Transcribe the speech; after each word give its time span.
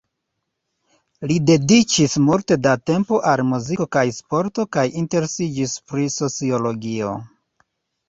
Li 1.31 1.35
dediĉis 1.49 2.15
multe 2.31 2.57
da 2.63 2.73
tempo 2.93 3.21
al 3.33 3.45
muziko 3.51 3.89
kaj 3.99 4.05
sporto 4.23 4.69
kaj 4.79 4.89
interesiĝis 5.05 5.81
pri 5.89 6.11
sociologio. 6.19 7.17